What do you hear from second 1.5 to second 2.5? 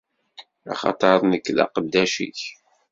d aqeddac-ik.